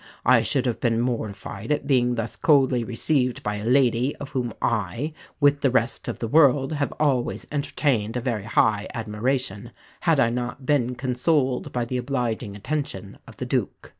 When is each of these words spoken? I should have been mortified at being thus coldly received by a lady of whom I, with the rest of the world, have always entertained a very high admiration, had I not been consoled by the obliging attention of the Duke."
I 0.25 0.41
should 0.41 0.65
have 0.65 0.79
been 0.79 0.99
mortified 0.99 1.71
at 1.71 1.85
being 1.85 2.15
thus 2.15 2.35
coldly 2.35 2.83
received 2.83 3.43
by 3.43 3.57
a 3.57 3.63
lady 3.65 4.15
of 4.15 4.29
whom 4.31 4.51
I, 4.59 5.13
with 5.39 5.61
the 5.61 5.69
rest 5.69 6.07
of 6.07 6.17
the 6.17 6.27
world, 6.27 6.73
have 6.73 6.91
always 6.99 7.45
entertained 7.51 8.17
a 8.17 8.19
very 8.19 8.45
high 8.45 8.87
admiration, 8.95 9.69
had 9.99 10.19
I 10.19 10.31
not 10.31 10.65
been 10.65 10.95
consoled 10.95 11.71
by 11.71 11.85
the 11.85 11.97
obliging 11.97 12.55
attention 12.55 13.19
of 13.27 13.37
the 13.37 13.45
Duke." 13.45 13.89